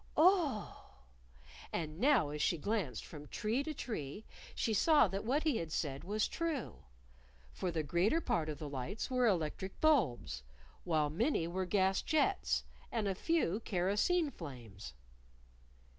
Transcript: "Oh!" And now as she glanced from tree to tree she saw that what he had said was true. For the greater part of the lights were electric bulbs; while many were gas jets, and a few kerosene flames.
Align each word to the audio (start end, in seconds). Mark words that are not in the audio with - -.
"Oh!" 0.17 0.95
And 1.71 1.99
now 1.99 2.29
as 2.29 2.41
she 2.41 2.57
glanced 2.57 3.05
from 3.05 3.27
tree 3.27 3.61
to 3.61 3.71
tree 3.71 4.25
she 4.55 4.73
saw 4.73 5.07
that 5.07 5.23
what 5.23 5.43
he 5.43 5.57
had 5.57 5.71
said 5.71 6.03
was 6.03 6.27
true. 6.27 6.77
For 7.51 7.69
the 7.69 7.83
greater 7.83 8.19
part 8.19 8.49
of 8.49 8.57
the 8.57 8.67
lights 8.67 9.11
were 9.11 9.27
electric 9.27 9.79
bulbs; 9.79 10.41
while 10.85 11.11
many 11.11 11.47
were 11.47 11.67
gas 11.67 12.01
jets, 12.01 12.63
and 12.91 13.07
a 13.07 13.13
few 13.13 13.59
kerosene 13.59 14.31
flames. 14.31 14.95